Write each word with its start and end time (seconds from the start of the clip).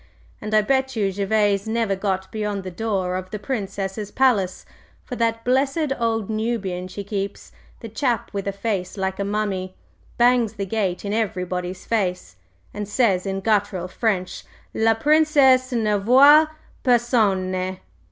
And 0.41 0.55
I 0.55 0.63
bet 0.63 0.95
you 0.95 1.13
Gervase 1.13 1.67
never 1.67 1.95
got 1.95 2.31
beyond 2.31 2.63
the 2.63 2.71
door 2.71 3.15
of 3.15 3.29
the 3.29 3.37
Princess's 3.37 4.09
palace; 4.09 4.65
for 5.03 5.15
that 5.17 5.45
blessed 5.45 5.93
old 5.99 6.27
Nubian 6.27 6.87
she 6.87 7.03
keeps 7.03 7.51
the 7.81 7.87
chap 7.87 8.31
with 8.33 8.47
a 8.47 8.51
face 8.51 8.97
like 8.97 9.19
a 9.19 9.23
mummy 9.23 9.75
bangs 10.17 10.53
the 10.53 10.65
gate 10.65 11.05
in 11.05 11.13
everybody's 11.13 11.85
face, 11.85 12.35
and 12.73 12.87
says 12.87 13.27
in 13.27 13.41
guttural 13.41 13.87
French: 13.87 14.43
'_La 14.73 14.99
Princesse 14.99 15.71
ne 15.73 15.95
voit 15.99 16.47
per 16.81 16.93
r 16.93 16.93
r 16.93 16.97
sonne! 16.97 17.77